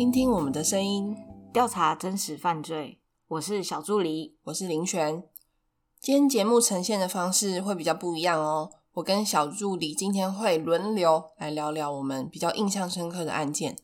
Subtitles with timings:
[0.00, 1.14] 听听我们的声音，
[1.52, 2.98] 调查真实犯罪。
[3.28, 5.22] 我是小助理，我是林璇。
[6.00, 8.70] 今天节目呈现的方式会比较不一样哦。
[8.94, 13.76] 我跟小助理今天会轮流来聊聊我们比较印象深刻的案件。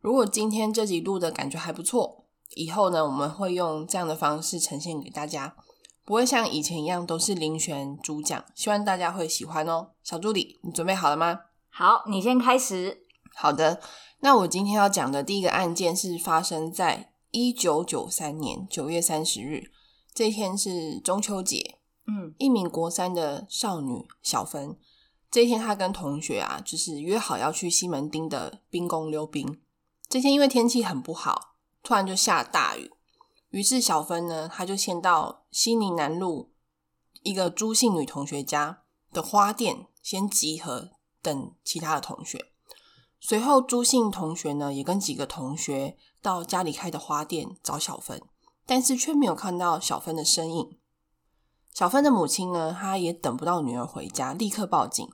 [0.00, 2.24] 如果今天这集录的感觉还不错，
[2.54, 5.54] 以后呢我们会用这样的方式呈现给大家，
[6.06, 8.42] 不会像以前一样都是林璇主讲。
[8.54, 9.90] 希望大家会喜欢哦。
[10.02, 11.40] 小助理，你准备好了吗？
[11.68, 13.02] 好，你先开始。
[13.36, 13.80] 好的，
[14.22, 19.70] 那我今天要讲的第一个案件是发生在一九九三年九月三十日，
[20.12, 21.78] 这一天是中秋节。
[22.06, 24.76] 嗯，一名国三的少女小芬，
[25.30, 29.60] 这一天她跟同学啊，就是约好要去西门町的冰宫溜冰。
[30.08, 32.90] 这天因为天气很不好，突然就下大雨，
[33.50, 36.52] 于是小芬呢，她就先到西宁南路
[37.22, 38.82] 一个朱姓女同学家
[39.12, 40.90] 的花店先集合，
[41.22, 42.49] 等其他的同学。
[43.20, 48.20] 随后，朱姓同学呢也跟几个同学到家里开的花店找小芬，
[48.64, 50.78] 但是却没有看到小芬的身影。
[51.74, 55.06] 小芬的母亲呢，她也等不到女儿回家，立刻报警。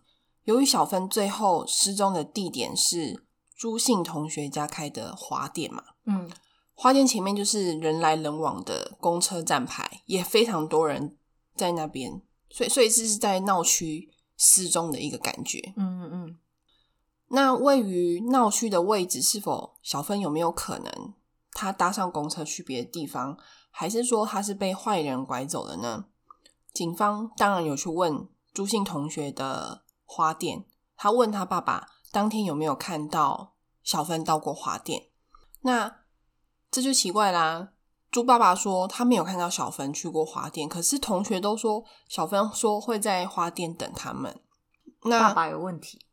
[0.45, 6.31] 由于小芬最后失踪的地点是朱姓同学家开的花店嘛，嗯，
[6.75, 11.19] 花店前面就是人来人往的公车站牌，也非常多人
[11.57, 15.75] 在那边，所以所以这是在闹区失踪的一个感觉。
[15.77, 16.39] 嗯嗯嗯。
[17.29, 21.15] 那位于闹区的位置，是否小芬有没有可能
[21.53, 23.37] 她搭上公车去别的地方，
[23.71, 26.07] 还是说她是被坏人拐走了呢？
[26.73, 35.09] 警方当然有去问朱姓同学的花店，他问他爸爸当天有没有看到小芬到过花店。
[35.63, 36.01] 那
[36.71, 37.71] 这就奇怪啦。
[38.11, 44.41] 朱爸爸说他没有看到小芬去过花店，可是同学都说小芬说会在花店等他们。
[45.03, 46.06] 那爸爸有问题，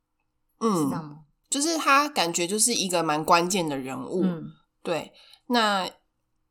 [0.64, 1.20] 嗯？
[1.50, 4.24] 就是他感觉就是一个蛮关键的人物。
[4.24, 4.46] 嗯
[4.82, 5.14] 对，
[5.48, 5.90] 那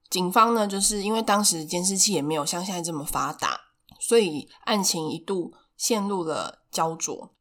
[0.09, 3.61] 警方呢，就是因为当时监视器也没有像现在这么发达，
[3.99, 7.35] 所以案情一度陷入了焦灼。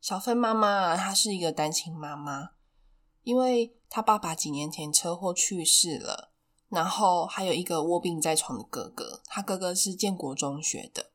[0.00, 2.50] 小芬妈妈啊，她是一个单亲妈妈，
[3.22, 6.32] 因为她爸爸几年前车祸去世了，
[6.68, 11.09] 然后还有一个卧病在床的哥哥，他哥哥是建国中学的，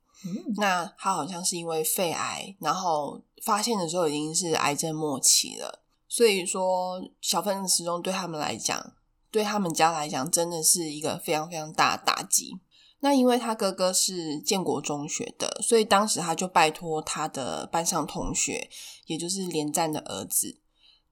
[0.57, 5.81] 那他好像是因为肺癌，然后发现的时候已经是癌症末期了。
[6.07, 8.93] 所以说，小芬的失踪对他们来讲，
[9.29, 12.59] 对他们家来讲，真的是一个非常非常大的打击。
[13.01, 18.69] 那因为他哥哥是建国中学的，所以当时他就拜托他的班上同学，
[19.05, 20.57] 也就是连战的儿子，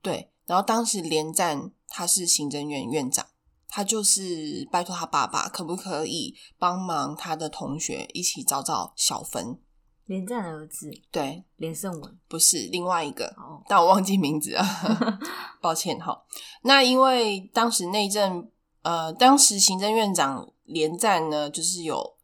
[0.02, 3.28] 对，然后当时连战他是行政院院长，
[3.76, 9.58] 他就是拜托他爸爸，可不可以帮忙他的同学一起找找小芬？
[10.06, 12.20] 连战的儿子对，连胜文。
[12.28, 14.64] 不是另外一个，哦，但我忘记名字了，
[15.60, 16.24] 抱歉哈。
[16.62, 18.48] 那因为当时内政，
[18.84, 22.16] 呃，当时行政院长连战呢，就是有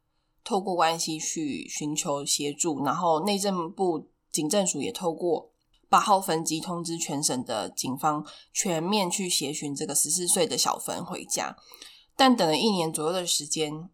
[0.44, 5.49] 透过关系去寻求协助，然后内政部警政署也透过
[5.90, 11.58] 八号分机通知全省的警方，全面去协寻这个十四岁的小芬回家。
[12.16, 13.90] 但等了一年左右的时间，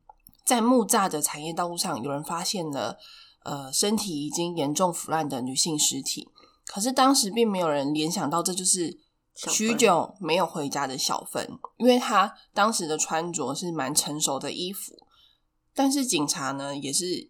[0.46, 2.98] 在木栅的产业道路上，有人发现了。
[3.46, 6.28] 呃，身体已经严重腐烂的女性尸体，
[6.66, 8.98] 可是当时并没有人联想到这就是
[9.36, 14.96] 许久没有回家的小芬，因为她当时的穿着是蛮成熟的衣服。
[15.76, 17.30] 但是警察呢，也是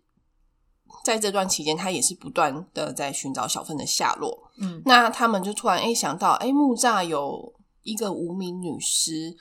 [1.03, 4.51] 在这段期间，他也是不断的在寻找小芬的下落。
[4.57, 7.53] 嗯那他们就突然哎想到，哎木栅有
[7.83, 9.35] 一个无名女尸，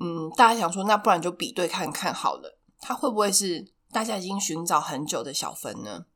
[0.00, 6.06] 嗯，大家想说，那不然就比对看看好了，她会不会是大家已经寻找很久的小芬呢？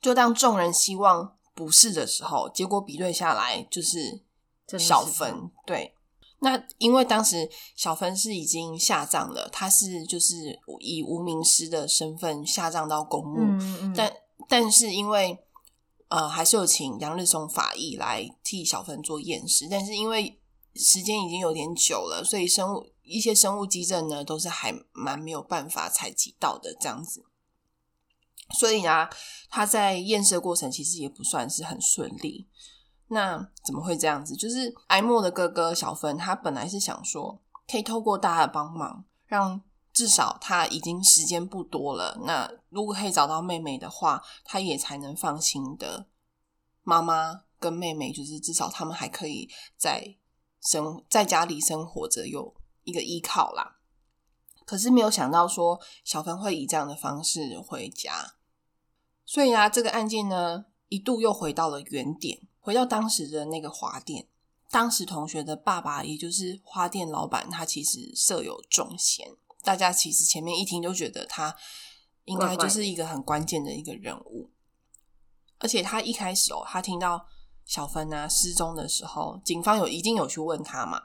[0.00, 4.22] 就当众人希望不是的时候，结果比对下来就是
[4.78, 5.50] 小芬。
[5.64, 5.94] 对，
[6.44, 14.12] 那因为当时小芬是已经下葬了，她是就是以无名尸的身份下葬到公墓，嗯嗯嗯，但
[14.46, 15.38] 但是因为
[16.08, 20.38] 呃，还是有请杨日松法医来替小芬做验尸，但是因为
[20.74, 27.24] 时间已经有点久了，所以生物一些生物基证呢，都是还蛮没有办法采集到的这样子。
[28.58, 29.08] 所以啊，
[29.48, 32.46] 他在验尸的过程其实也不算是很顺利。
[33.08, 34.34] 那怎么会这样子？
[34.34, 39.60] 就是艾莫的哥哥小芬，他本来是想说，可以透过大家的帮忙，让
[39.92, 42.18] 至少他已经时间不多了。
[42.24, 46.06] 那如果可以找到妹妹的话，他也才能放心的。
[46.82, 50.16] 妈妈跟妹妹，就是至少他们还可以在
[50.60, 53.78] 生在家里生活着，有一个依靠啦。
[54.66, 58.34] 可是没有想到说小芬会以这样的方式回家，
[59.24, 64.26] 所以啊，这个案件呢一度又回到了原点，回到当时的那个花店。
[64.70, 69.28] 当时同学的爸爸，也就是花店老板，他其实设有重嫌。
[69.62, 71.54] 大家其实前面一听就觉得他
[72.24, 74.50] 应该就是一个很关键的一个人物。
[75.58, 77.26] 而且他一开始哦，他听到
[77.66, 81.02] 小芬啊失踪的时候，警方有一定有去问他嘛，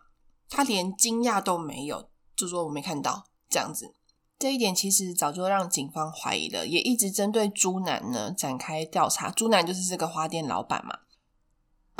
[0.48, 3.94] 他连惊讶都没有，就说我没看到这样子。
[4.40, 9.30] 这一点其实早就让警方怀疑了，也一直针对朱南呢展开调查。
[9.30, 11.00] 朱南就是这个花店老板嘛。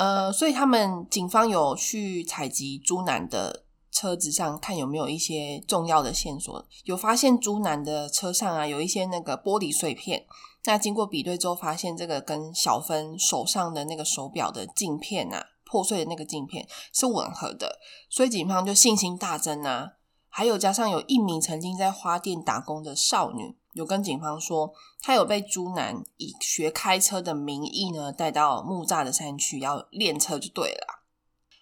[0.00, 6.66] 呃，所以他们警方有去采集朱南的车子上，看有没有一些重要的线索。
[6.84, 10.24] 有发现朱南的车上啊，有一些那个玻璃碎片。
[10.64, 19.96] 那经过比对之后，发现这个跟小芬手上的那个手表的镜片啊，破碎的那个镜片是吻合的，所以警方就信心大增啊。
[20.30, 23.59] 还有加上有一名曾经在花店打工的少女。
[23.72, 31.04] 有跟警方说，他有被朱南以学开车的名义呢带到木栅的山区要练车就对了，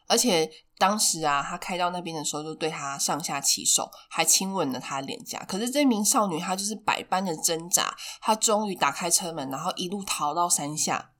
[0.06, 5.44] 而且当时啊，他开到那边的时候就对他上下其手，还亲吻了他脸颊。
[5.44, 11.11] 可是这名少女她就是百般的挣扎，她终于打开车门，然后一路逃到山下，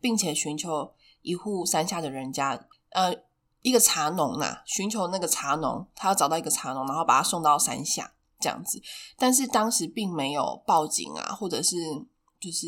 [0.00, 3.12] 并且寻求一户山下的人家，呃，
[3.62, 8.12] 一个茶农呐，寻求那个茶农，他要找到一个茶农，然后把他送到山下。
[8.40, 8.80] 这样子，
[9.16, 11.76] 但是当时并没有报警啊，或者是
[12.40, 12.66] 就是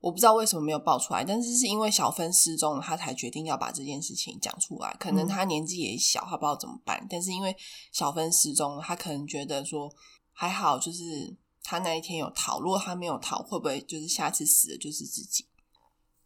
[0.00, 4.96] 我不知道为什么没有报出来，但是是因为小芬失踪了，他才决定要把这件事情讲出来。
[4.98, 7.04] 可能他年纪也小，他不知道怎么办。
[7.10, 7.54] 但是因为
[7.92, 9.92] 小芬失踪了，他可能觉得说
[10.32, 12.60] 还好，就是他那一天有逃。
[12.60, 15.44] 如果他没有逃，会不会就是下次死的就是自己？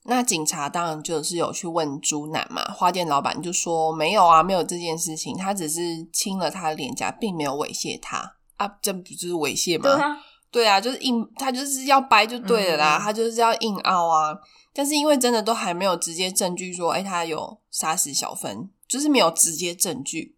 [0.05, 5.81] 那警察当然就是有去问朱楠嘛，花店老板就说没有啊，没有这件事情，他只是
[6.13, 8.37] 亲了他的脸颊，并没有猥亵他。
[8.63, 9.83] 啊，这不就是猥亵吗？
[9.83, 10.17] 对啊，
[10.51, 14.37] 对啊，就是硬，他就是要掰就对了啦，他就是要硬凹啊。
[14.75, 20.37] 但是因为真的都还没有直接证据说，哎，他有杀死小芬，就是没有直接证据。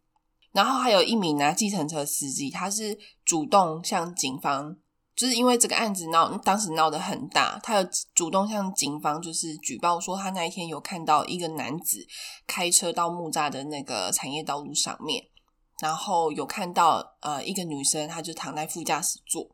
[0.52, 4.76] 然后还有一名拿计程车司机，他是主动向警方，
[5.16, 12.06] 就是因为这个案子闹，当时闹得很大，他有主动向警方就是举报说，他那一天有看到一个男子
[12.46, 15.24] 开车到木栅的那个产业道路上面。
[15.80, 19.50] 然后有看到呃一个女生，她就躺在副驾驶座。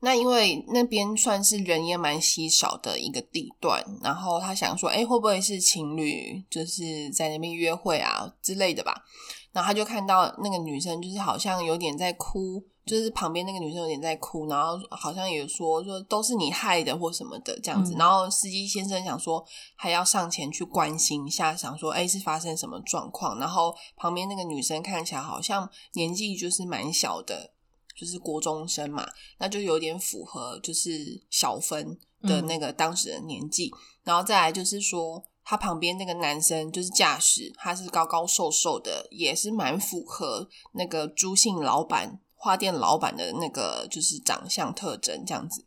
[0.00, 9.04] 那因为那边算是人也蛮稀少的一个地段，然后他想说，哎，会不会是情侣就是在那边约会啊之类的吧？
[9.52, 12.64] 然后他就看到那个女生，就是好像有点在哭。
[12.90, 17.94] 就是旁边那个女生有点在哭，然后好像也说说都是你害的或什么的这样子。
[17.96, 19.44] 然后司机先生想说
[19.76, 23.38] 还要上前去关心一下，想说哎是发生什么状况。
[23.38, 27.52] 然后旁边那个女生看起来好像年纪就是蛮小的，
[27.94, 29.08] 就是国中生嘛，
[29.38, 33.70] 那就有点符合就是小芬的那个当时的年纪。
[34.02, 42.18] 然后再来就是说他旁边那个男生就是驾驶，他是高高瘦瘦的，也是蛮符合那个朱姓老板。
[42.42, 45.66] 花店老板的那个就是长相特征这样子，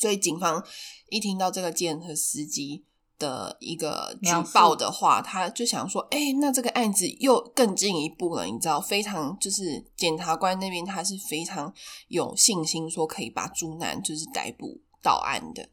[0.00, 0.64] 所以警方
[1.10, 2.84] 一听到这个计程车司机
[3.18, 11.74] 的一个举报的话，他就想说：“哎，那这个案子又更进一步了。”你知道，非常就是检察官那边他是非常
[12.06, 15.68] 有信心说可以把朱南就是逮捕到案的。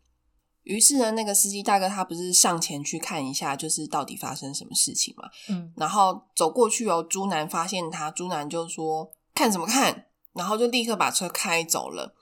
[0.64, 5.30] 于是呢，那个司机大哥他不是上前去看一下，就是到底发生什么事情嘛？
[5.50, 9.12] 嗯，然后走过去哦，朱南发现他，朱南就说。
[9.40, 10.08] 看什么看？
[10.34, 12.14] 然后就立刻把车开走了。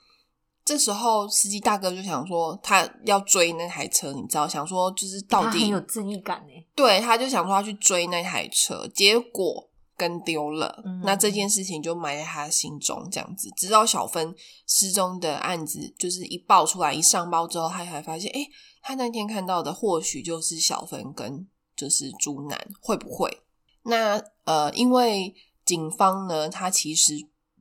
[0.64, 6.52] 这时候司机大哥就想说，他要追那台车，你知道，想说就是到底很有正义感呢。
[6.76, 10.80] 对，他就想说要去追那台车，结果跟丢了。
[11.02, 14.32] 那这件事情就埋在他心中，这样子，直到小芬
[14.68, 18.46] 失踪的案子就是一爆出来，一上报之后，他才发现，哎，
[18.80, 23.42] 他那天看到的或许就是小芬跟就是朱南，会不会？
[23.82, 25.34] 那呃，因为。
[25.68, 27.12] 警方呢，他其实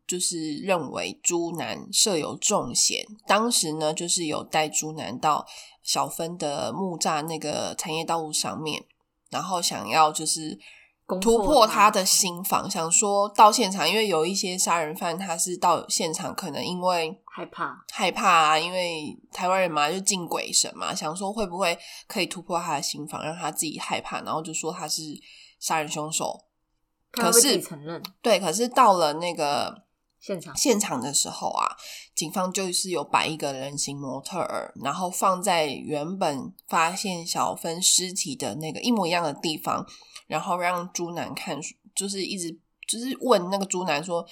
[0.07, 5.45] 就是认为朱南设有重嫌，当时呢，就是有带朱南到
[5.83, 8.85] 小芬的木栅那个产业道路上面，
[9.29, 10.57] 然后想要就是
[11.19, 25.01] 突破他的心防，想说到现场，因为有一些杀人犯他是到现场，可能因为害怕害怕啊，因为台湾人嘛就敬鬼神嘛，想说会不会可以突破他的心防，让他自己害怕，然后就说他是
[25.59, 26.46] 杀人凶手。
[27.11, 29.83] 可是承认对，可是到了那个
[30.19, 31.75] 现场现场的时候啊，
[32.13, 39.85] 警方就是有摆一个人形模特儿，然后放在原本发现小芬尸体的那个一模一样的地方，
[40.27, 41.59] 然后让朱南看，
[41.95, 42.51] 就是一直
[42.87, 44.25] 就是问那个朱南说：“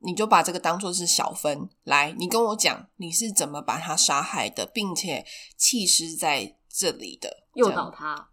[0.00, 5.24] 你就把这个当做是小芬来，你跟我讲你是怎么把他杀害的，并且
[5.56, 8.30] 弃尸在这里的，诱导他。”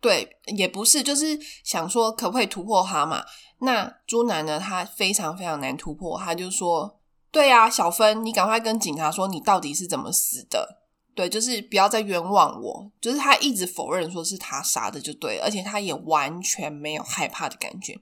[0.00, 3.22] 对，也不是，就是想说可不可以突破他嘛？
[3.58, 6.98] 那朱楠呢，他非常非常难突破，他就说
[7.30, 10.78] ：“对啊，小芬，你赶快跟警察说你到底是怎么死的。”
[11.14, 12.90] 对，就是不要再冤枉我。
[13.00, 17.98] 就是他一直否认说是他杀的，就对，而且他也完全没有害怕的感觉。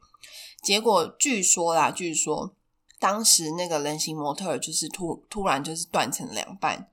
[0.62, 2.55] 结果据说啦，据说
[3.00, 6.90] 当时那个人形模特就是突突然就是断成两半，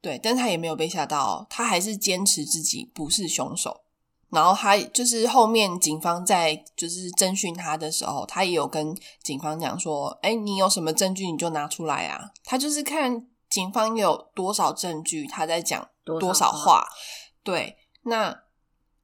[0.00, 3.80] 对，但他也没有被吓到，他还是坚持自己不是凶手。
[4.30, 13.28] 然后他就是后面警方在就是侦讯他的时候，他也有跟警方讲说：“哎，你有什么证据你就拿出来啊。”他就是看。
[13.50, 15.26] 警方有多少证据？
[15.26, 16.86] 他在讲多少话？
[17.42, 18.42] 对，那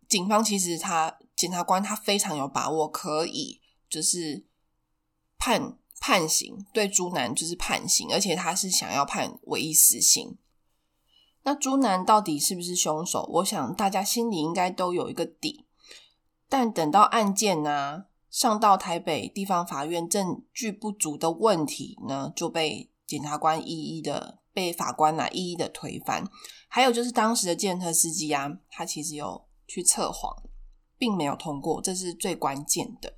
[0.06, 4.44] 警方其实他检察官他非常有把握，可以就是
[5.38, 10.36] 判判刑，对朱南就是判刑，而且他是想要判唯一死刑。
[11.44, 13.28] 那朱南到底是不是凶手？
[13.34, 15.64] 我想大家心里应该都有一个底。
[16.48, 22.90] 但等到案件呢上到台北地方法院，证据不足的问题呢就被。
[23.06, 26.24] 检察官一一的被法官啊一一的推翻，
[26.68, 30.34] 还有就是当时的建车司机啊，他其实有去测谎，
[30.96, 33.12] 并没有通过，这是最关键的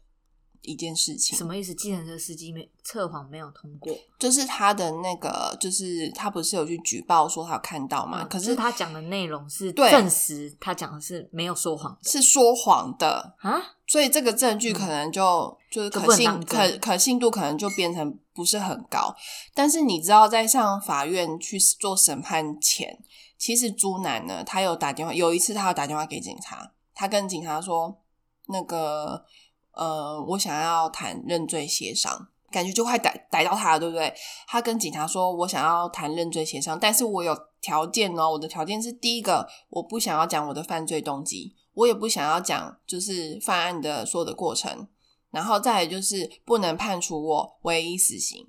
[0.66, 1.38] 一件事情。
[1.38, 1.75] 什么意思？
[1.75, 8.25] 计程车司机没测谎没有通过，就是他的那个，就是他不是有去举报说他有看到嘛？
[8.25, 13.62] 可是他讲的内容是证实他讲的是没有说谎，是说谎的啊。
[13.88, 19.14] 所以这个证据可能就就是可信可可信度可能就变成不是很高。
[19.54, 22.99] 但是你知道，在上法院去做审判前，
[23.38, 27.96] 其实朱楠呢，他有打电话，有一次他有打电话给警察，他跟警察说
[28.49, 29.25] ：“那个
[29.76, 34.12] 呃，我想要谈认罪协商，感觉就快逮逮到他了，对不对？”
[34.49, 44.88] 他跟警察说：“我想要谈认罪协商，但是我有条件哦，我的条件是第一个，我不想要讲我的犯罪动机。”我也不想要讲，就是犯案的所有的过程，
[45.30, 48.47] 然后再来就是不能判处我唯一死刑，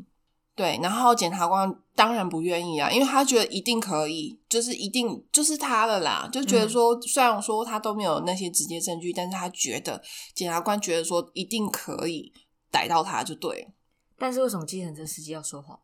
[0.57, 10.01] 对，然后检察官当然不愿意啊，因为他觉得一定可以，就是一定就是他了啦，就觉得说虽然说他都没有那些直接证据，但是他觉得
[10.33, 12.33] 检察官觉得说一定可以
[12.71, 13.71] 逮到他就对，
[14.17, 15.79] 但是为什么计程车司机要说谎？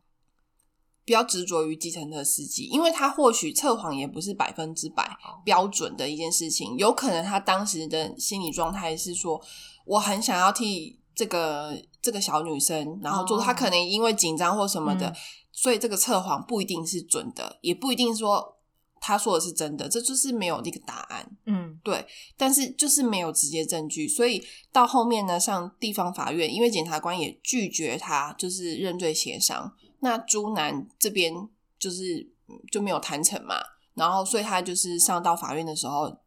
[1.06, 5.08] 比较执着于计程车司机，因为他或许测谎也不是百分之百
[5.46, 9.40] 标准的一件事情，有可能他当时的心理状态是说，
[9.86, 15.14] 我很想要替这个这个小女生，然后做，她可能因为紧张或什么的，
[15.52, 18.58] 所以这个测谎不一定是准的，也不一定说
[19.00, 21.30] 她说的是真的，这就是没有那个答案。
[21.46, 22.06] 嗯，对，
[22.38, 29.74] 但是就是没有直接证据，所以到后面呢，上地方法院，因为检察官也拒绝他，就是认罪协商。
[30.00, 31.34] 那朱南这边
[31.78, 32.30] 就是
[32.72, 33.56] 就没有谈成嘛，
[33.94, 36.18] 然后所以他就是上到法院的时候，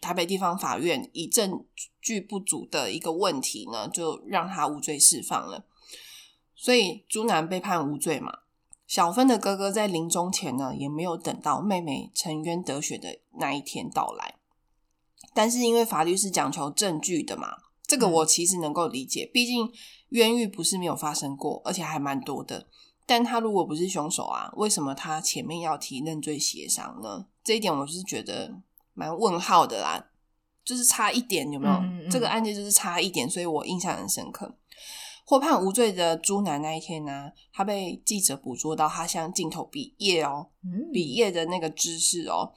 [0.00, 1.64] 台北地方法院以证
[2.00, 5.64] 据不足的一个问题呢，就让他无罪释放了。
[6.54, 8.40] 所以朱南被判无罪嘛。
[8.86, 14.36] 小芬的哥哥在临终前呢，也没有等到妹妹沉冤得雪的那一天到来。
[15.34, 17.48] 但是因为法律是讲求证据的嘛，
[17.86, 19.70] 这个我其实能够理解，毕竟
[20.10, 22.68] 冤狱不是没有发生过，而且还蛮多的。
[23.04, 27.26] 但他如果不是凶手啊，为什么他前面要提认罪协商呢？
[27.42, 28.62] 这一点我是觉得
[28.96, 30.04] 蛮问号的啦，
[30.64, 32.10] 就是差一点有没有？
[32.10, 34.56] 这个案件就是差一点，所以我印象很深刻。
[35.24, 40.48] 获判无罪的朱楠那一天呢，他被记者捕捉到他向镜头比耶哦，
[40.92, 42.52] 比耶的那个姿势哦。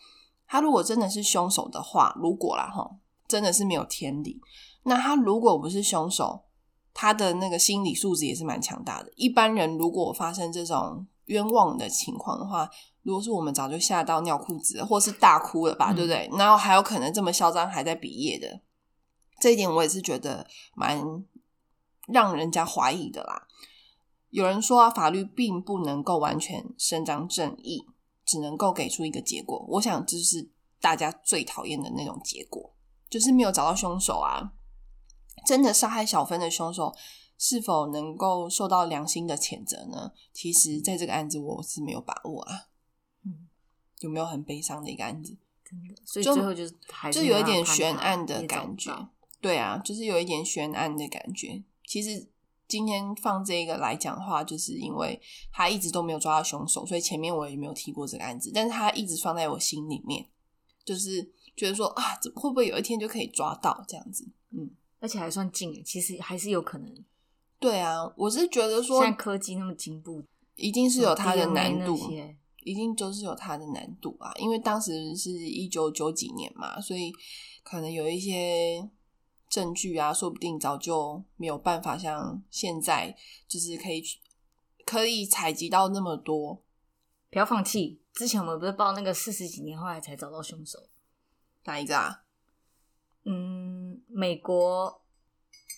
[0.47, 2.89] 他如果真的是凶手的话，如果啦哈，
[3.27, 4.39] 真的是没有天理。
[4.83, 6.45] 那他如果不是凶手？
[6.91, 9.11] 他的那个心理素质也是蛮强大的。
[9.15, 12.69] 一般人如果发生这种冤枉的情况的话，
[13.03, 16.29] 如果是我们早就吓到尿裤子，或是大哭了吧，对不对？
[16.37, 18.61] 然后还有可能这么嚣张，还在毕业的，
[19.39, 21.01] 这一点我也是觉得蛮
[22.07, 23.47] 让人家怀疑的啦。
[24.29, 27.85] 有人说啊，法律并不能够完全伸张正义，
[28.25, 29.65] 只能够给出一个结果。
[29.69, 32.73] 我想这是大家最讨厌的那种结果，
[33.09, 34.53] 就是没有找到凶手啊。
[35.47, 36.93] 真的杀害小芬的凶手
[37.37, 40.11] 是否能够受到良心的谴责呢？
[40.33, 42.67] 其实，在这个案子我是没有把握啊。
[43.99, 45.35] 嗯，有没有很悲伤的一个案子？
[45.65, 46.73] 真的，所以最后就是
[47.11, 48.91] 就有一点悬案的感觉。
[49.39, 51.63] 对啊，就是有一点悬案的感觉。
[51.85, 52.27] 其实
[52.67, 55.19] 今天放这个来讲话，就是因为
[55.51, 58.51] 他一直都没有抓到凶手，所以前面我也没有提过这个案子。
[58.53, 60.27] 但是他一直放在我心里面，
[60.83, 62.03] 就是觉得说啊，
[62.35, 64.27] 会不会有一天就可以抓到这样子？
[64.51, 64.71] 嗯。
[65.01, 67.05] 而且还算近，其实还是有可能。
[67.57, 70.21] 对啊，我是觉得说，现在科技那么进步，
[70.55, 71.97] 一定是有它的难度。
[72.63, 77.11] 一定就是有它的难度啊，因为当时是一九九几年嘛，所以
[77.63, 78.89] 可能有一些
[79.49, 83.15] 证据啊，说不定早就没有办法像现在，
[83.47, 84.03] 就是可以
[84.85, 86.63] 可以采集到那么多。
[87.31, 90.89] 不要放弃，之前我们不是报那个四十几年后来才找到凶手，
[91.65, 92.23] 哪一个啊？
[93.23, 95.01] 嗯，美国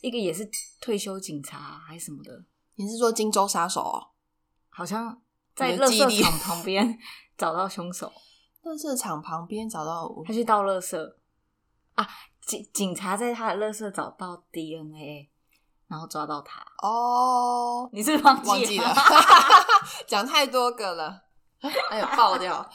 [0.02, 2.46] 一个也是退休警察还是什么的，
[2.76, 4.08] 你是说荆州杀手哦？
[4.70, 5.22] 好像
[5.56, 6.98] 在 垃圾场旁边
[7.38, 8.12] 找到凶手，
[8.64, 10.98] 垃圾场旁边找到他去倒垃圾
[11.96, 12.08] 啊，
[12.42, 15.30] 警警察在他的垃圾找到 DNA，
[15.88, 16.66] 然后抓到他。
[16.82, 18.96] 哦，你是忘记忘记了，
[20.08, 21.24] 讲太多个了，
[21.90, 22.68] 哎呀，爆掉，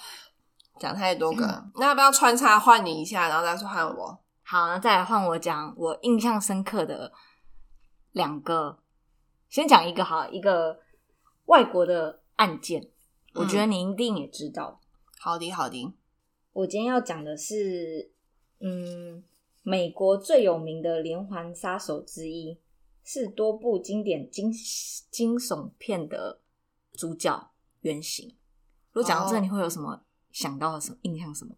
[0.79, 4.19] 讲太多个， 那要不要穿插换你一下，然后再换我？
[4.43, 7.13] 好，那再来换我讲我印象深刻的
[8.13, 8.79] 两个，
[9.49, 10.79] 先讲一个哈，一个
[11.47, 12.91] 外国的案件，
[13.35, 14.81] 我觉得你一定也知道。
[15.19, 15.93] 好的，好的，
[16.53, 18.13] 我今天要讲的是，
[18.61, 19.25] 嗯，
[19.63, 22.59] 美国最有名的连环杀手之一，
[23.03, 24.53] 是多部经典惊
[25.11, 26.41] 惊悚片的
[26.93, 28.37] 主角原型。
[28.93, 31.35] 如果讲到这，哦你会有什么想到什么印象？
[31.35, 31.57] 什么？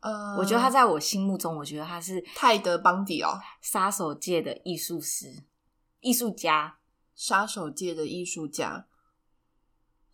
[0.00, 5.44] 呃，我觉得他在我心目中，我觉得他是泰德邦迪哦，杀手界的艺术师、
[6.00, 6.78] 艺术家，
[7.14, 8.86] 杀手界的艺术家，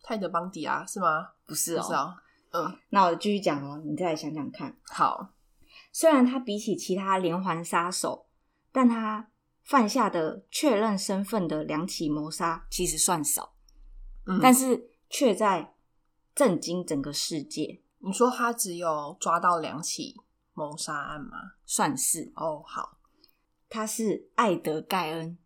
[0.07, 1.31] 泰德邦迪啊，是吗？
[1.45, 1.81] 不是哦。
[1.81, 2.15] 不是哦，
[2.53, 4.73] 嗯，那我继续讲哦，你再来想想看。
[4.85, 5.33] 好，
[5.91, 8.25] 虽然他比起其他连环杀手，
[8.71, 9.29] 但他
[9.65, 13.53] 犯下的确认身份的两起谋杀其实算少，
[14.27, 15.73] 嗯，但是却在
[16.33, 20.15] 震惊整个世界，你说他只有抓到两起
[20.53, 21.37] 谋杀案吗？
[21.65, 22.97] 算是哦，好，
[23.67, 25.37] 他是艾德盖恩，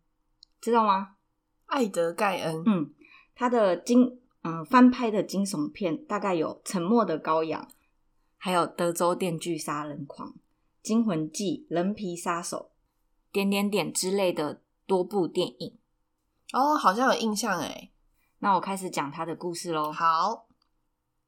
[0.60, 1.16] 知道吗？
[1.66, 2.94] 艾德盖恩，嗯，
[3.34, 7.62] 他的惊嗯翻拍的惊悚片大概有《沉默的羔羊》，
[8.36, 10.28] 还有《德州电锯杀人狂》
[10.82, 12.72] 《惊魂记》《人皮杀手》
[13.32, 15.78] 点点点之类的多部电影。
[16.52, 17.90] 哦，好像有印象哎，
[18.40, 19.92] 那我开始讲他的故事喽。
[19.92, 20.48] 好，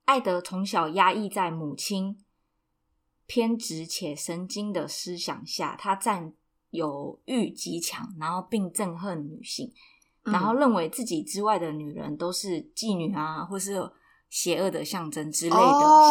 [0.04, 2.22] 艾德从小压抑在母亲
[3.26, 6.34] 偏执且神经的思想下，他占
[6.70, 9.72] 有欲极强，然后并憎恨女性，嗯
[10.24, 13.74] 然后认为自己之外的女人都是妓女啊，或是
[14.30, 15.56] 邪恶的象征之类的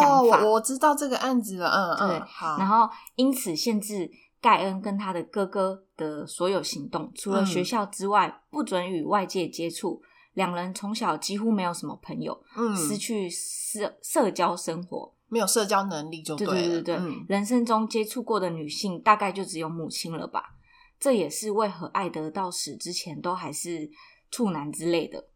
[0.00, 0.44] 想哦，法。
[0.44, 10.00] 我我知道这个案子了，嗯对嗯，好，然后因此限制盖恩跟他的哥哥的所有行动，除了嗯学校之外，不准与外界接触。
[10.34, 15.14] 两人从小几乎没有什么朋友，嗯，失去社社交生活。
[15.28, 20.54] 没有社交能力就对了，对对对，嗯人生中接触过的女性大概就只有母亲了吧？
[20.98, 23.90] 这也是为何爱德到死之前都还是
[24.30, 25.28] 处男之类的。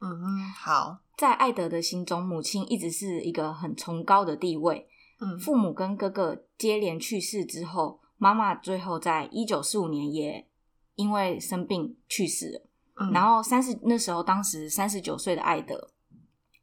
[0.00, 4.88] 嗯嗯，好，在爱德的心中，母亲一直是一个很崇高的地位。
[5.20, 10.48] 嗯父母跟哥哥接连去世之后，妈妈最后在一九四五年也
[10.96, 12.66] 因为生病去世了。
[12.96, 15.90] 嗯，然后三十那时候，当时三十九岁的艾德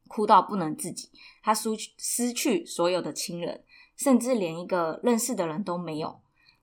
[0.09, 1.09] 哭到不能自己，
[1.41, 3.63] 他失去失去所有的亲人，
[3.95, 6.19] 甚至连一个认识的人都没有。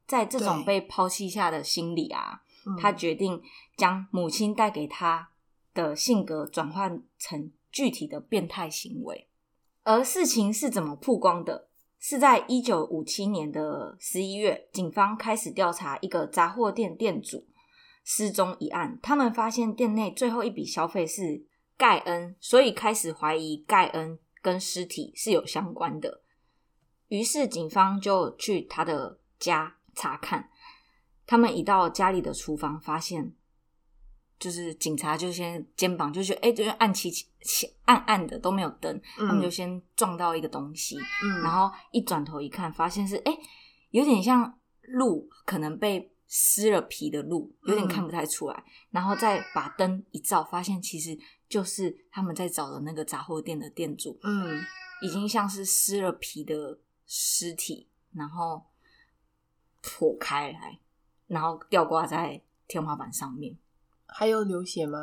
[0.07, 3.43] 在这种被抛弃下的心理啊，嗯他决定
[3.77, 5.31] 将母亲带给他
[5.75, 9.29] 的性格转换成具体的变态行为。
[9.83, 11.69] 而事情是怎么曝光的？
[11.99, 17.47] 是在一九五七年的十一月，警方开始调查一个杂货店店主
[18.05, 18.99] 失踪一案。
[19.03, 21.45] 他们发现店内最后一笔消费是
[21.77, 26.23] 盖恩，所以开始怀疑盖恩跟尸体是有相关的。
[27.09, 30.49] 于是警方就去他的家查看。
[31.27, 33.35] 他们一到家里的厨房，发现
[34.39, 43.37] 就是警察就先肩膀就觉得哎，就是暗漆漆暗暗的都没有灯，他们就先撞到一个东西，嗯，然后一转头一看，发现是哎，
[43.91, 48.65] 有点像鹿，可能被撕了皮的鹿，有点看不太出来。
[48.91, 54.63] 然后再把灯一照，发现其实就是他们在找的那个杂货店的店主，嗯
[55.03, 58.65] 已经像是撕了皮的尸体，然后
[59.87, 60.81] 破开来，
[61.29, 63.57] 然后吊挂在天花板上面。
[64.07, 64.99] 还有流血吗？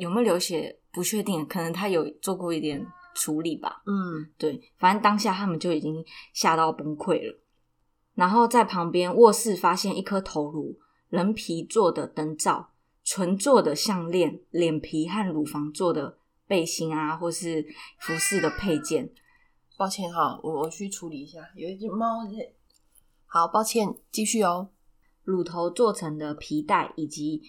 [0.00, 2.84] 有没有流血不确定，可能他有做过一点
[3.14, 3.82] 处理吧。
[3.86, 7.38] 嗯对，反正当下他们就已经吓到崩溃了。
[8.14, 10.76] 然后在旁边卧室发现一颗头颅、
[11.08, 12.70] 人皮做的灯罩、
[13.04, 17.64] 纯做的项链、脸皮和乳房做的背心啊，或是
[17.98, 19.12] 服饰的配件。
[19.76, 22.52] 抱歉哈，我我去处理一下，有一只猫在。
[23.34, 24.68] 好，抱歉，继续哦。
[25.24, 27.40] 乳头做成的皮带以及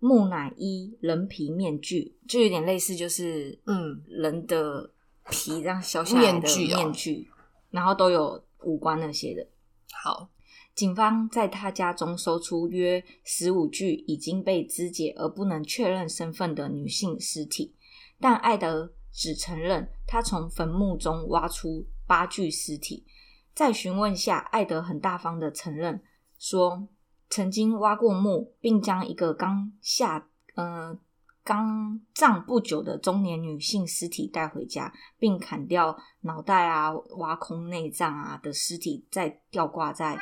[0.00, 4.90] 木乃伊人皮面具，就有点类似，就是嗯人的
[5.30, 7.30] 皮这样削下来的面具哦面具，
[7.70, 9.46] 然后都有五官那些的。
[9.92, 10.28] 好，
[10.74, 17.76] 警方在他家中搜出约十五具已经被肢解而不能确认身份的女性尸体，
[18.18, 23.06] 但艾德只承认他从坟墓中挖出八具尸体。
[23.54, 26.02] 在询问下，艾德很大方的承认
[26.38, 26.88] 说，
[27.30, 30.98] 曾经挖过墓，并将一个刚下呃
[31.44, 40.18] 刚葬不久的中年女性尸体带回家，并砍掉脑袋啊、挖空内脏啊的尸体，再吊挂在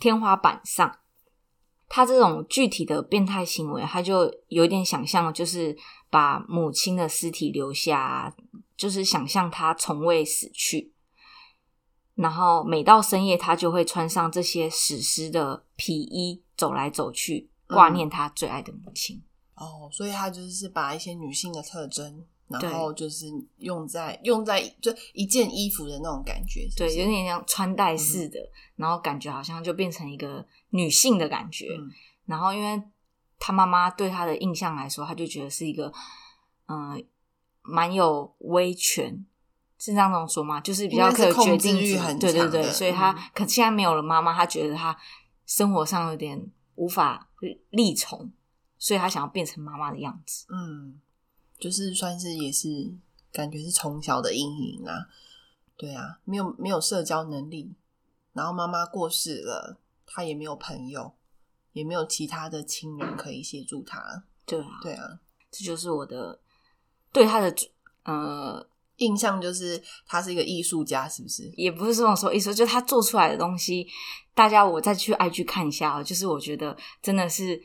[0.00, 0.98] 天花板上。
[1.86, 5.76] 他这种具体的变态行为，他就有点想象，就是
[6.10, 8.34] 把母亲的尸体留下，
[8.76, 10.93] 就是想象她从未死去。
[12.14, 19.22] 然后每到深夜，他就会穿上这些史诗的皮衣，走来走去，挂念他最爱的母亲。
[19.56, 23.26] 哦，所以他就是把一些女性的特征，然后就是
[23.58, 28.38] 用在用在就一件衣服的那种感觉，对，有点像穿戴式的，
[28.76, 31.68] 然后感觉好像就变成一个女性的感觉。
[31.78, 31.90] 嗯
[32.26, 32.82] 然后，因为
[33.38, 35.92] 他妈妈对他的印象来说，他就觉得是一个
[36.68, 37.04] 嗯、呃
[37.60, 39.26] 蛮有威权，
[39.84, 40.60] 是这样说吗？
[40.62, 44.96] 就是比较可以控制定欲很对对所以他、嗯可现在没有了妈妈，他觉得他
[45.44, 47.28] 生活上有点无法
[47.68, 48.32] 力从，
[48.78, 50.46] 所以他想要变成妈妈的样子。
[50.48, 51.00] 嗯，
[51.58, 52.94] 就是算是也是
[53.30, 55.06] 感觉是从小的阴影啊，
[55.76, 57.74] 对啊，没有没有社交能力，
[58.32, 61.12] 然后妈妈过世了，他也没有朋友，
[61.72, 65.20] 也没有其他的亲人可以协助他，对啊，对啊，
[65.50, 66.40] 这就是我的
[67.12, 67.54] 对他的
[68.04, 71.42] 呃印象就是他是一个艺术家，是不是？
[71.56, 73.86] 也不是这么说艺术，就他做出来的东西，
[74.34, 77.60] 大家我再去 IG 看一下哦，就是我觉得真的是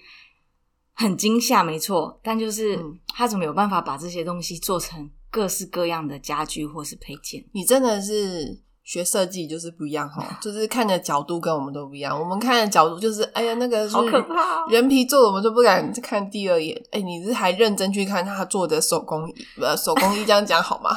[0.93, 2.19] 很惊吓，没错。
[2.23, 7.45] 但就是、嗯他怎么有办法把这些东西做成各式各样的家具或是配件？
[7.51, 8.57] 你真的是
[8.89, 12.19] 学设计就是不一样哈，就是看的角度跟我们都不一样。
[12.19, 16.75] 我们看的角度就是，哎呀，那个是好可怕哦人皮做的，我们都不敢看第二眼。
[16.89, 20.89] 哎，你是还认真去看他做的手工艺呃手工艺，这样讲好吗？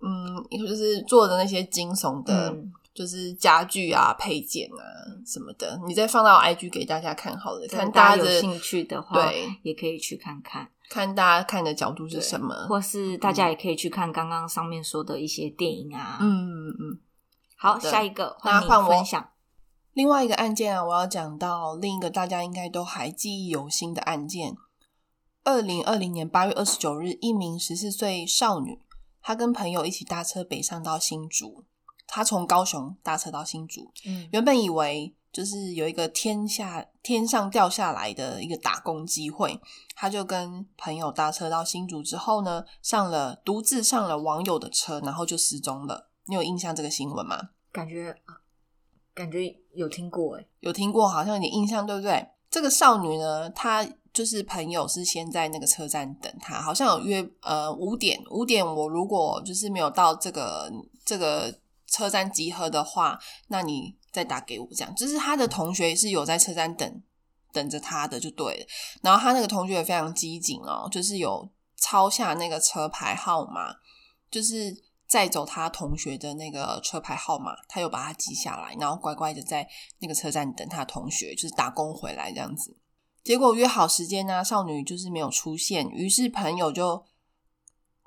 [0.00, 4.82] 嗯，就是做的那些惊悚的，嗯，就是家具啊、配件啊
[5.24, 12.54] 什么的，你再放到 IG 给大家看好了，看大大家的有兴趣的话，对，也可以去看看，看大家看的角度是什么。
[12.68, 17.00] 或是大家也可以去看刚刚上面说的一些电影啊。，嗯嗯嗯。
[17.56, 19.28] 好，好下一个你那换我分享。
[19.92, 24.56] 另外一个案件啊，我要讲到另一个大家应该都还记忆犹新的案件。
[25.42, 28.78] 二零二零年八月二十九日，一名十四岁少女，
[29.20, 31.64] 她跟朋友一起搭车北上到新竹。
[32.06, 39.60] 她从高雄搭车到新竹，嗯原本以为就是有一个天下天上掉下来的一个打工机会，
[39.96, 46.08] 他就跟朋友搭车到新竹之后呢，上了独自上了网友的车，然后就失踪了。
[46.26, 47.50] 你有印象这个新闻吗？
[47.72, 48.16] 感觉
[49.12, 52.24] 感觉有听过哎，有听过，好像有点印象，对不对？
[52.48, 60.72] 这个少女呢，她就是朋友是先在那个车站等她，好像有约呃五点，五点我如果就是没有到这个
[61.04, 61.52] 这个
[61.94, 63.16] 车站集合的话，
[63.48, 67.02] 那你再打给我，这样就是他的同学是有在车站等
[67.52, 68.66] 等着他的就对了。
[69.00, 73.76] 然后他那个同学也非常机警哦，就是有抄下那个车牌号码，
[74.28, 79.68] 就是载走他同学的那个车牌号码，他有把它记下来，然后乖乖的在
[80.00, 82.76] 那个车站等他同学，就是打工回来这样子。
[83.22, 87.04] 结果约好时间呢、少女就是没有出现，于是朋友就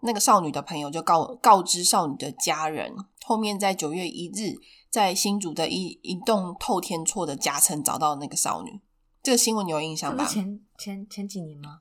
[0.03, 4.55] 那个少女的朋友就告告知少女的家人，后面在九月一日，
[4.89, 8.81] 在新竹的一一栋透天厝的夹层找到那个少女。
[9.23, 10.25] 这个新闻你有印象吧？
[10.25, 11.79] 前前前几年吗？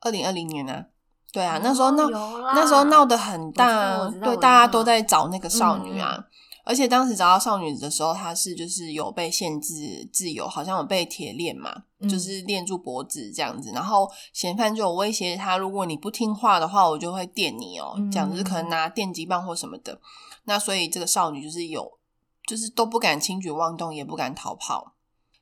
[0.00, 0.86] 二零二零年啊，
[1.32, 6.16] 对啊，那时候闹那时候闹得很大啊对，大家都在找那个少女啊。
[6.18, 6.24] 嗯
[6.66, 13.70] 而且当时找到少女的时候，她是就是有被限制自由，好像有被铁链嘛，嗯就是链住脖子这样子。
[13.70, 20.00] 然后嫌犯就有威胁她，如果你不听话的话，我就会电你哦、嗯这样子可能拿电击棒或什么的。
[20.44, 21.88] 那所以这个少女就是有，
[22.48, 24.96] 就是都不敢轻举妄动，也不敢逃跑。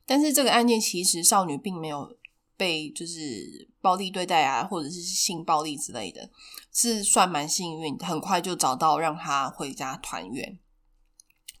[0.05, 2.07] 但是这个案件其实少女并没有
[2.55, 6.29] 被就是暴力对待啊，或者是性暴力之类的，
[6.71, 10.59] 是算蛮幸运，很快就找到让她回家团圆。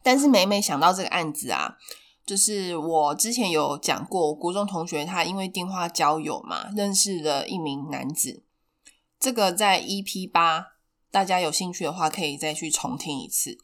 [0.05, 1.77] 但是每每想到这个案子啊，
[2.23, 8.43] 就是我之前有讲过，国中同学他因为电话交友嘛，认识了一名男子。
[9.19, 10.73] 这个在 EP 八，
[11.09, 13.57] 大家有兴趣的话可以再去重听一次。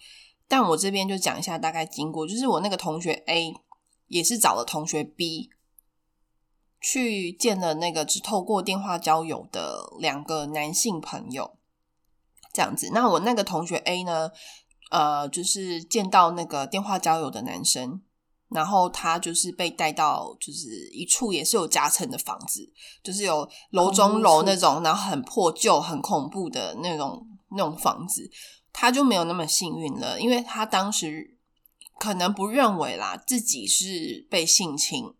[0.47, 3.53] 但我这边就讲一下大概经过，就是我那个同学 A
[4.07, 5.51] 也是找了同学 B
[6.81, 11.55] 去见了那个只透过电话交友的两个男性朋友。
[12.51, 12.89] 这样子。
[12.91, 14.31] 那我那个同学 A 呢，
[14.91, 18.01] 呃，就是见到那个电话交友的男生，
[18.49, 22.71] 然后他就是被带到就是一处也是有夹层的房子，
[23.03, 28.29] 就是有楼中楼那种，然后很破旧、很恐怖的那种那种房子，
[28.71, 31.37] 他就没有那么幸运了，因为他当时
[31.99, 35.13] 可能不认为啦自己是被性侵，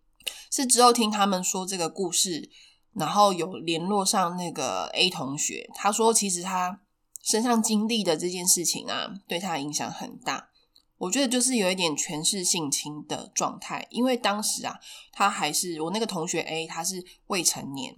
[0.52, 2.50] 是之后听他们说这个故事。
[2.94, 6.82] 然后有联络上那个 A 同学，他说其实他
[7.22, 10.50] 身上经历的这件事情啊，对他影响很大。
[10.98, 14.80] 我觉得就是有一点权势性侵的状态，因为当时啊，
[15.12, 17.98] 他还是我那个同学 A，他是未成年，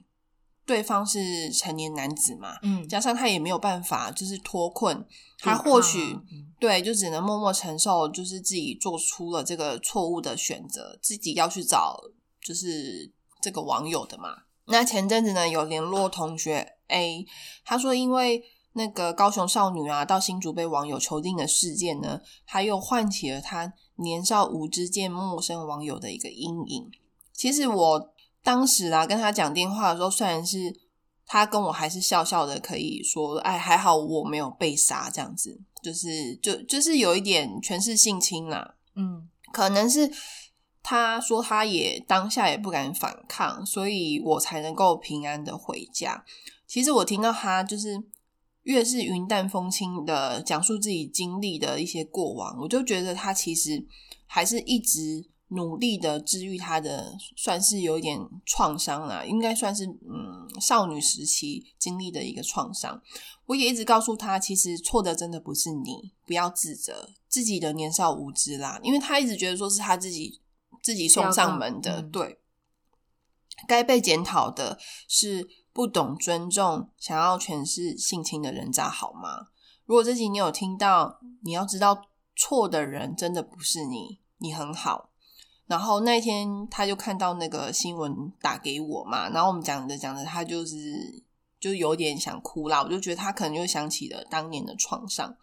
[0.65, 5.05] 对方是成年男子嘛，嗯，加上他也没有办法就是脱困，
[5.39, 6.17] 他或许
[6.61, 11.99] 对就只能默默承受，就是自己做出了这个错误的选择，自己要去找
[12.41, 14.43] 就是这个网友的嘛。
[14.67, 17.27] 那前阵子呢，有联络同学 A，
[17.65, 18.41] 他说因为
[18.73, 26.91] 那个高雄少女啊到新竹被网友囚禁的事件呢，他又唤起了他年少无知见陌生网友的一个阴影。
[27.33, 30.79] 其实我当时啊跟他讲电话的时候，虽然是
[31.25, 40.11] 他跟我还是笑笑的，可以说哎还好我没有被杀这样子，就是就就是有一点全是性侵啦，嗯，可能是。
[40.85, 46.25] 他说他也当下也不敢反抗，所以我才能够平安的回家。
[46.67, 48.03] 其实我听到他就是
[48.63, 53.85] 越是云淡风轻的讲述自己经历的一些过往，我就觉得他其实
[54.25, 63.01] 还是一直努力的治愈他的，算是有一点创伤啦，应该算是嗯少女时期经历的一个创伤。
[63.45, 70.39] 我也一直告诉他，其实错的真的不是你，不要自责自己的年少无知啦，因为他一直觉得说是他自己。
[70.81, 72.39] 自己送上门的，对，
[73.65, 79.47] 该被检讨的是不懂尊重、想要诠释性侵的人渣，好吗？
[79.85, 82.05] 如果这集你有听到，你要知道
[82.35, 85.09] 错的人真的不是你，你很好。
[85.65, 91.23] 然后那天他就看到那个新闻打给我嘛，然后我们讲着讲着，他就是
[91.59, 92.81] 就有点想哭啦。
[92.83, 95.35] 我就觉得他可能又想起了当年的创伤，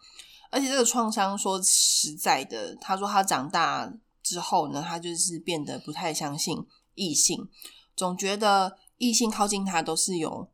[0.49, 3.93] 而且这个创伤说实在的，他说他长大。
[4.23, 6.55] 之后呢，他就是变得不太相信
[6.93, 7.49] 异性，
[7.95, 10.47] 总觉得异性靠近他都是有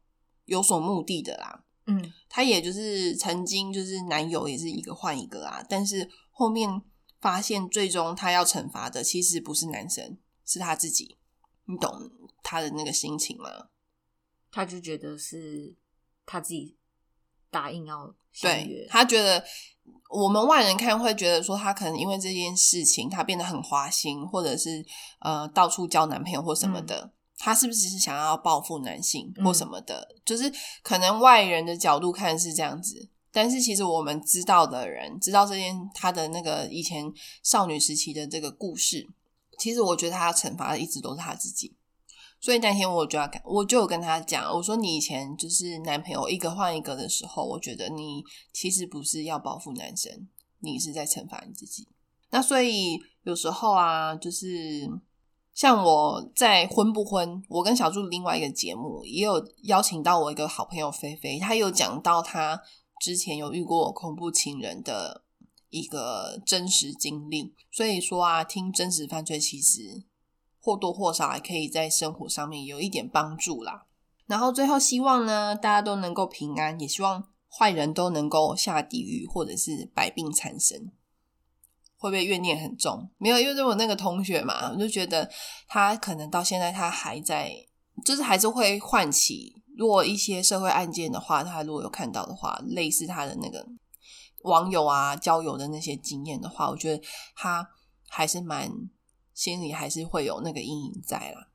[0.45, 1.65] 有所目的的啦。
[1.85, 6.81] 嗯，他也就是曾经就是男友也是一个换一个啊，但是后面
[7.19, 11.17] 发现最终他要惩罚的其实不是男生，是他自己。
[11.65, 12.09] 你懂
[12.41, 13.67] 他的那个心情吗？
[14.49, 15.75] 他就觉得是
[16.25, 16.77] 他自己
[17.51, 19.43] 答应要对他觉得。
[20.09, 24.85] 我们外人看会觉得说他可能因为这件事情他变得很花心，或者是
[25.19, 30.07] 呃到处交男朋友或什么的，他是不是只是想要报复男性或什么的？
[30.25, 37.05] 就是可能外人的角度看是这样子，但是其实我们知道的人知道这件他的那个以前
[37.43, 39.07] 少女时期的这个故事，
[39.59, 41.75] 其实我觉得他惩罚的一直都是他自己。
[42.39, 48.23] 所以那天我就要跟，我就有跟他讲，我说你以前就是男朋友一个换一个的时候，我觉得你
[48.53, 50.27] 其实不是要报复男生，
[50.59, 51.87] 你是在惩罚你自己。
[52.29, 54.87] 那所以有时候啊，就是
[55.57, 62.61] 像我在婚不婚，我跟小祝另外一个节目也有邀请到我一个好朋友菲菲，她有讲到她
[63.01, 65.23] 之前有遇过恐怖情人的
[65.71, 67.55] 一个真实经历。
[67.71, 70.03] 所以说啊，听真实犯罪其实。
[70.59, 73.87] 或多或少还可以在生活上面有一点帮助啦。
[74.27, 80.91] 然后最后希望呢，大家都能够平安，也希望坏人都能够下地狱，或者是百病缠身。
[81.97, 83.09] 会不会怨念很重？
[83.17, 85.29] 没有，因为我那个同学嘛，我就觉得
[85.67, 87.51] 他可能到现在他还在，
[88.05, 89.61] 就是还是会唤起。
[89.77, 93.65] 如果一些社会案件的话，他如果有看到的话，类似他的那个
[94.43, 97.03] 网友啊交友的那些经验的话，我觉得
[97.35, 97.69] 他
[98.07, 98.71] 还是蛮。
[99.37, 101.49] 心里还是会有那个阴影在啦。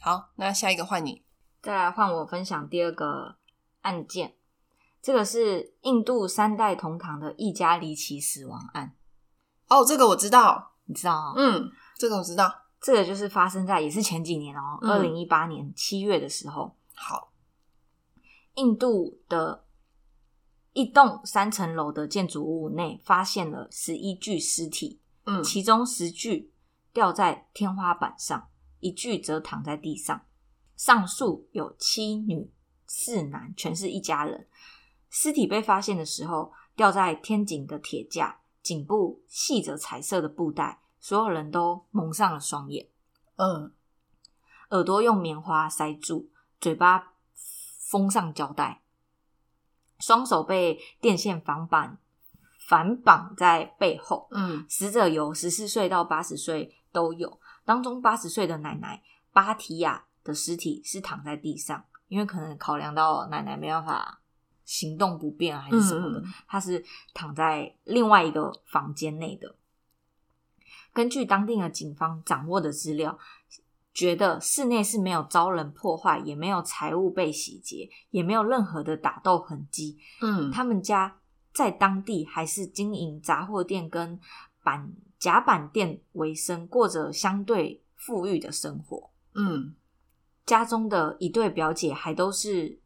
[0.00, 1.22] 好，那下一个换你，
[1.62, 3.36] 再来换我分享第二个
[3.82, 4.34] 案件。
[5.00, 8.96] 这个是印度三代同堂的一家离奇死亡案。
[9.70, 11.32] 哦，这个我知道，你知道？
[11.36, 12.54] 嗯，这个我知道。
[12.80, 16.76] 这个就是发生在也是前几年哦，二零一八年七月的时候。
[16.94, 17.32] 好，
[18.54, 19.64] 印度的
[20.74, 26.52] 一栋三层楼的建筑物内发现了十一具尸体，嗯，其中十具。
[26.92, 28.48] 掉在天花板上，
[28.80, 30.20] 一具则躺在地上。
[30.74, 32.50] 上述有七女
[32.88, 34.48] 四男，全是一家人。
[35.08, 42.86] 尸体被发现的时候，掉在天井的铁架，颈部系着彩色的布带，所有人都蒙上了双眼。
[43.34, 43.72] 嗯，
[44.70, 46.28] 耳朵用棉花塞住，
[46.60, 48.82] 嘴巴封上胶带。
[49.98, 51.98] 双手被电线反绑
[52.68, 54.28] 反绑在背后。
[54.30, 59.02] 嗯死者有十四岁到八十岁都有，当中八十岁的奶奶
[59.32, 64.19] 巴提亚的尸体是躺在地上，因为可能考量到奶奶没办法
[64.70, 69.56] 行动不便啊还是什么的，嗯嗯她是躺在另外一个房间内的。
[70.92, 73.18] 根据当地的警方掌握的资料，
[73.92, 81.16] 觉得室内是没有遭人破坏，也没有财物被洗劫，也没有任何的打斗痕迹，嗯他们家
[81.52, 84.20] 在当地还是经营杂货店跟
[84.62, 89.10] 板甲板店为生，过着相对富裕的生活。
[89.34, 89.74] 嗯
[90.46, 92.78] 家中的一对表姐还都是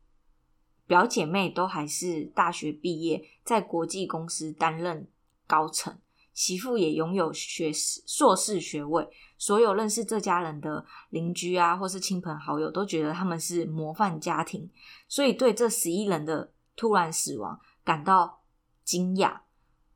[0.87, 5.09] 表姐妹，都还是大学毕业，在国际公司担任
[5.47, 5.97] 高层。
[6.33, 9.09] 媳妇也拥有学士、硕士学位。
[9.38, 14.68] 所有认识这家人的邻居啊，或是亲朋好友，都觉得他们是模范家庭，
[15.07, 18.40] 所以对这十一人的突然死亡感到
[18.85, 19.38] 惊讶，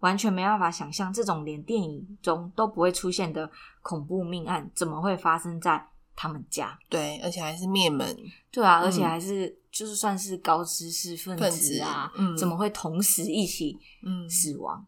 [0.01, 3.51] 完全没办法想象这种连电影中都不会出现的
[3.83, 6.79] 恐怖命案，怎么会发生在他们家？
[6.89, 8.17] 对，而且还是灭门，
[8.53, 14.85] 对啊，嗯而且还是就是算是高知识分分子啊，子嗯怎么会同时一起嗯死亡？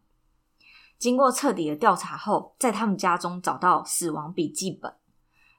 [0.99, 4.93] 经过彻底的调查后，在他们家中找到死亡笔记本，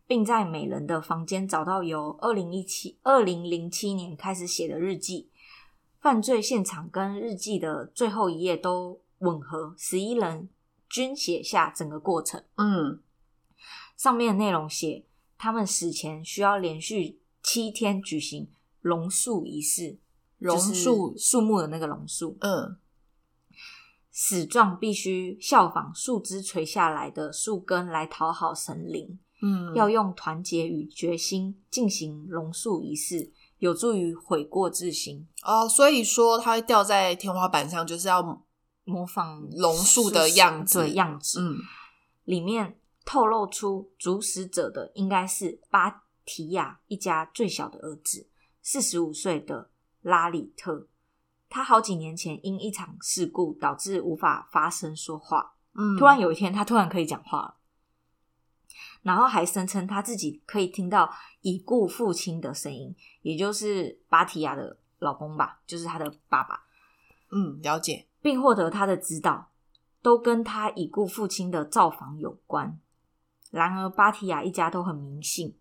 [0.07, 5.31] 并在每人的房间找到由二零一七二零零七年开始写的日记。
[5.99, 10.51] 犯罪现场跟日记的最后一页都吻合，十一人
[10.91, 12.45] 均写下整个过程。
[12.59, 13.01] 嗯
[13.97, 15.07] 上面的内容写，
[15.39, 18.51] 他们死前需要连续七天举行
[18.83, 19.99] 榕树仪式，
[20.39, 22.77] 榕树就是树木的那个榕树，嗯。
[24.15, 38.45] 死状必须效仿树枝垂下来的树根来讨好神灵，嗯，要用团结与决心进行榕树仪式，有助于悔过自新，哦，所以说它会掉在天花板上，就是要
[38.85, 41.41] 模仿榕树的样子对样子。
[41.41, 41.57] 嗯。
[42.25, 48.29] 里面透露出主使者的应该是巴提亚一家最小的儿子，
[48.63, 49.71] 四十五岁的
[50.01, 50.87] 拉里特。
[51.51, 57.57] 他好几年前因一场事故导致无法发声说话，嗯，突然有一天他突然可以讲话了，
[59.03, 66.63] 然后还声称他自己可以听到已故父亲的声音，也就是巴提亚的老公吧，就是他的爸爸。
[67.31, 69.51] 嗯了解，并获得他的指导，
[70.01, 72.79] 都跟他已故父亲的造访有关。
[73.51, 75.55] 然而，巴提亚一家都很迷信，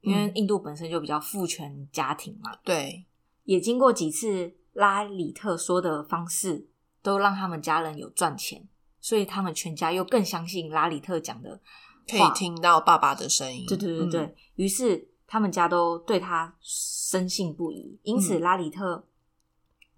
[0.00, 2.56] 因为嗯印度本身就比较父权家庭嘛。
[2.64, 3.04] 对，
[3.44, 6.68] 也经过几次拉里特说的方式，
[7.02, 8.68] 都让他们家人有赚钱，
[9.00, 11.60] 所以他们全家又更相信拉里特讲的
[12.08, 17.98] 可以听到爸爸的声音，对对对对，嗯于是他们家都对他深信不疑。
[18.02, 19.06] 因此，嗯拉里特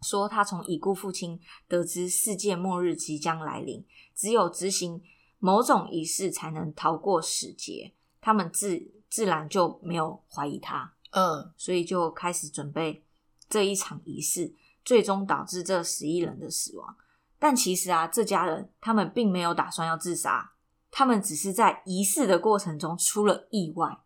[0.03, 3.85] 说，他从已故父亲得知世界末日即将来临，
[4.15, 5.03] 只有执行
[5.39, 7.93] 某种仪式才能逃过死劫。
[8.20, 13.04] 他们自自然就没有怀疑他，嗯所以就开始准备
[13.48, 14.54] 这一场仪式，
[14.85, 16.96] 最终导致这十一人的死亡。
[17.38, 20.52] 但其实啊，这家人他们并没有打算要自杀，
[20.90, 24.00] 他们只是在仪式的过程中出了意外。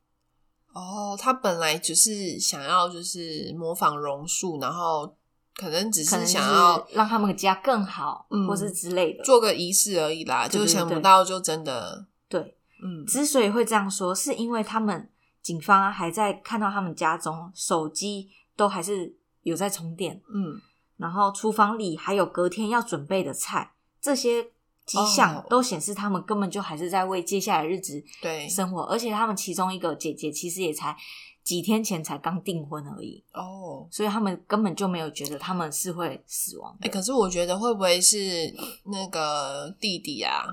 [0.72, 5.16] 哦，他本来只是想要就是模仿榕树，然后
[5.57, 9.22] 可能只是想要就是让他们家更好，嗯或是之类的。
[9.24, 15.11] 做个仪式而已啦，就想不到就真的，对，嗯之所以会这样说，是因为他们
[15.42, 20.61] 警方还在看到他们家中手机都还是有在充电，嗯
[20.97, 24.44] 然后厨房里还有隔天要准备的菜，这些
[24.87, 30.97] 迹象哦都显示他们根本就还是在为接下来日子对，生活，而且他们其中一个姐姐其实也才
[31.42, 33.88] 几天前才刚订婚而已，哦。
[33.90, 36.92] 所以他们根本就没有觉得他们是会死亡哎、的。
[36.92, 40.44] 可是我觉得会不会是那个弟弟啊？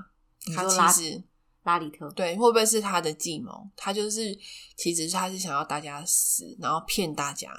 [0.56, 1.22] 他其实
[1.64, 3.68] 拉里特，对，会不会是他的计谋？
[3.76, 4.36] 他就是
[4.76, 7.50] 其实他是想要大家死，然后骗大家，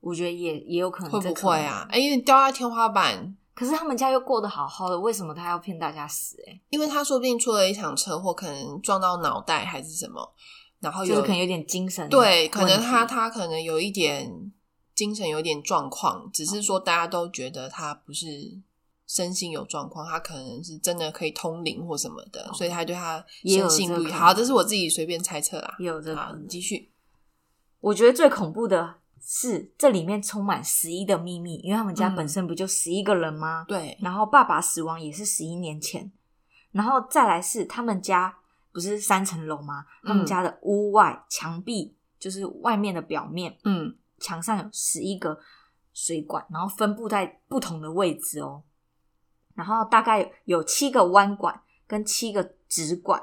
[0.00, 1.86] 我觉得也也有可能，会不会啊？？
[1.90, 6.60] 哎、因为掉在天花板，可是他们家又过得好好的，为什么他要骗大家死、欸？
[6.68, 10.34] 因为他说不定出了一场车祸，可能撞到脑袋还是什么，
[10.80, 14.52] 然后有就是可能有点精神对，可能他他可能有一点
[14.94, 18.26] 精神有点状况，只是说大家都觉得他不是
[19.12, 23.96] 身心有状况，他可能是真的可以通灵或什么的，所以他对他也有深信不疑。
[23.96, 25.74] 这个可能好，这是我自己随便猜测啦。
[25.80, 26.92] 也有这个好继续。
[27.80, 33.64] 我觉得最恐怖的是这里面充满十一的秘密，因为他们家嗯本身不就十一个人吗？
[33.66, 36.12] 对，然后爸爸死亡也是十一年前，
[36.70, 38.38] 然后再来是他们家
[38.72, 39.84] 不是三层楼吗？
[40.04, 45.36] 他们嗯家的屋外墙壁就是外面的表面，嗯墙上有十一个
[45.92, 48.62] 水管，然后分布在不同的位置哦。
[49.60, 53.22] 然后大概有七个弯管跟七个直管，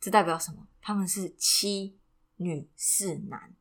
[0.00, 0.58] 这代表什么？
[0.80, 1.98] 他们是七
[2.36, 3.52] 女四男，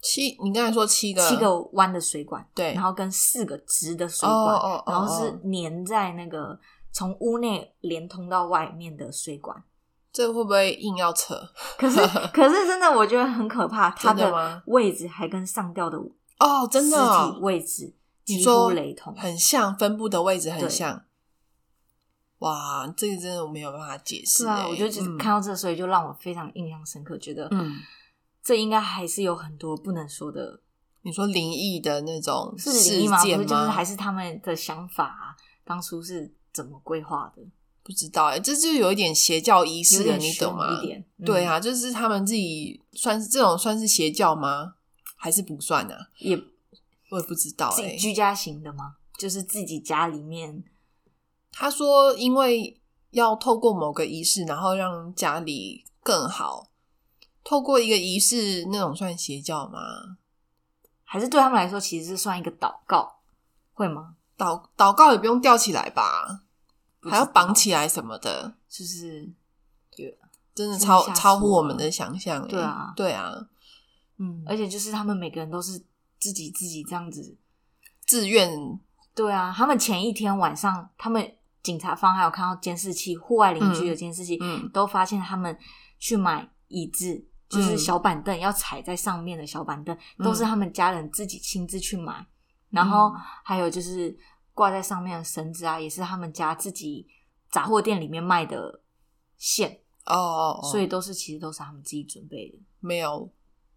[0.00, 6.58] 七，你刚才说七个，七个弯的水管，对然后跟四个直的水管，然后是哦粘在那个
[6.90, 9.62] 从屋内连通到外面的水管。
[10.10, 11.34] 这会不会硬要扯？
[11.76, 12.00] 可是，
[12.32, 15.98] 可是真的，我觉得很可怕，它的位置还跟上吊的
[16.38, 17.94] 哦，真的体位置
[18.24, 19.14] 几你说乎雷同。
[19.14, 21.04] 很像，分布的位置很像。
[22.38, 27.76] 哇，这个真的我没有办法解释、是啊，欸我就只嗯看到这，所以就让我非常印象深刻，觉得嗯，
[28.42, 30.60] 这应该还是有很多不能说的，
[31.02, 33.18] 你说灵异的那种是事灵异吗？
[33.18, 37.42] 不件是，就是还是他们的想法啊，当初是怎么规划的？
[37.82, 40.80] 不知道哎、这就有一点邪教仪式了，你懂吗？
[40.82, 44.74] 一点，嗯对，啊，就是他们自己算是这种算是邪教吗？
[45.16, 46.08] 还是不算啊？
[46.18, 46.36] 也
[47.10, 48.96] 我也不知道哎、自己居家型的吗？
[49.18, 50.64] 就是自己家里面
[51.52, 52.80] 他说，因为
[53.10, 56.70] 要透过某个仪式，然后让家里更好。
[57.44, 59.78] 透过一个仪式，那种算邪教吗？
[61.04, 63.20] 还是对他们来说，其实是算一个祷告，
[63.72, 64.16] 会吗？
[64.36, 66.40] 祷祷告也不用吊起来吧？
[67.02, 69.30] 还要绑起来什么的，就是
[70.54, 72.48] 真的超真的吓死我超乎我们的想象、欸。
[72.48, 73.46] 对啊对啊，
[74.18, 75.80] 嗯，而且就是他们每个人都是
[76.24, 77.36] 自己自己这样子。
[78.06, 78.50] 自愿
[79.14, 85.54] 对啊，他们前一天晚上，他们警察方还有看到监视器，户外邻居的监视器，嗯都发现他们
[85.98, 92.26] 去买椅子，就是嗯小板凳，要踩在上面的小板凳，嗯都是他们家人自己亲自去买。
[92.70, 94.16] 然后嗯还有就是
[94.54, 97.06] 挂在上面的绳子啊，也是他们家自己
[97.50, 98.80] 杂货店里面卖的
[99.36, 102.58] 线，哦，所以都是其实都是他们自己准备的。
[102.80, 103.30] 没有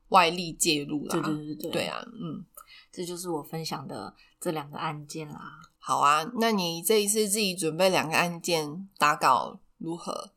[0.10, 1.12] 外力介入啦。
[1.12, 2.45] 对对对对，对，啊，嗯，
[2.91, 5.39] 这就是我分享的这两个案件啦。
[5.80, 6.26] 好啊。
[6.39, 10.32] 那你这一次自己准备两个案件打稿如何？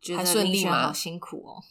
[0.00, 1.62] 觉得还顺利吗好辛苦哦。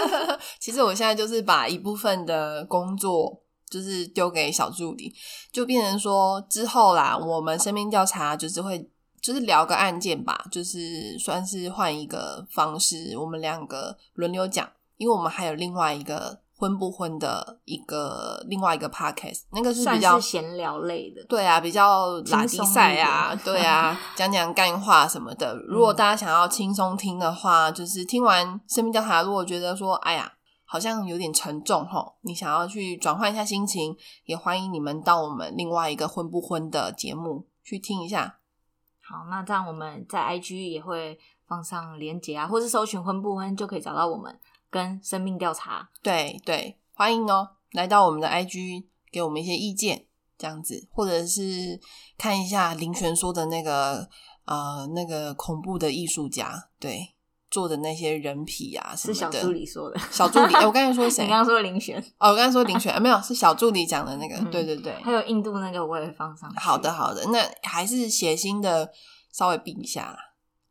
[0.58, 5.14] 其实我现在就是把一部分的工作就是丢给小助理，
[5.52, 8.88] 就变成说之后啦，我们身边调查就是会
[9.20, 14.66] 就是聊个案件吧，就是算是换一个方式，我们两个轮流讲，
[14.96, 25.54] 因为我们还有另外一个婚不婚的一个另外一个 podcast，那个是比较是闲聊类的，对啊，比较拉低赛啊对啊，讲讲干话什么的。
[25.68, 30.32] 如果大家想要轻松听的话，就是听完生命调查，如果觉得说，哎呀，
[30.64, 33.94] 好像有点沉重吼，你想要去转换一下心情，
[34.24, 38.38] 也欢迎你们到我们另外一个婚不婚的节目去听一下。
[39.02, 44.40] 好，那这样我们在 IG 也会放上连结啊，或是搜寻婚不婚就可以找到我们
[44.74, 45.88] 跟生命调查。
[46.02, 50.06] 对对，欢迎哦，来到我们的 IG 给我们一些意见，
[50.36, 51.80] 这样子，或者是
[52.18, 54.08] 看一下林璇说的那个
[54.46, 57.14] 呃那个恐怖的艺术家，对
[57.48, 59.14] 做的那些人皮啊什么的。
[59.14, 61.30] 是小助理说的，小助理，哎我刚才说谁 你？
[61.30, 64.34] 刚刚说林璇，哦，我刚才说林璇，啊没有，是小助理讲的那个。
[64.34, 66.58] 嗯对对对，还有印度那个我也会放上去。
[66.58, 68.90] 好的，好的，那还是血腥的
[69.30, 70.18] 稍微避一下啦，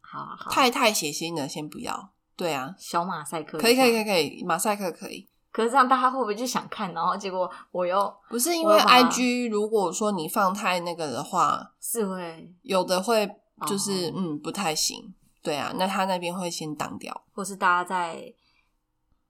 [0.01, 2.12] 好啊好，太太血腥的先不要。
[2.35, 4.03] 对啊，小马赛克可以可以可以以。
[4.03, 5.27] 可以，马赛克可以。
[5.51, 13.29] 可是这样大家会不会就想看，然后结果 我又不是因为我有把 IG，如果说你放太那个的话，是会，有的会
[13.67, 15.13] 就是、哦嗯不太行。
[15.43, 17.23] 对啊，那他那边会先挡掉。
[17.33, 18.33] 或是大家在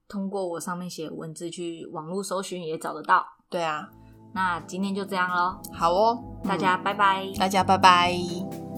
[0.08, 3.26] 通过我上面写文字去网络搜寻也找得到。
[3.50, 3.90] 对啊，
[4.34, 7.28] 那今天就这样喽，好哦，大家拜拜。
[7.38, 8.73] 大家拜拜。